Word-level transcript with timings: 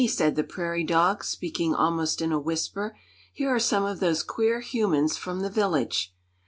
said 0.07 0.35
the 0.35 0.43
prairie 0.43 0.83
dog, 0.83 1.23
speaking 1.23 1.75
almost 1.75 2.23
in 2.23 2.31
a 2.31 2.39
whisper; 2.39 2.97
"here 3.31 3.53
are 3.53 3.59
some 3.59 3.83
of 3.85 3.99
those 3.99 4.23
queer 4.23 4.59
humans 4.59 5.15
from 5.15 5.41
the 5.41 5.47
village." 5.49 6.11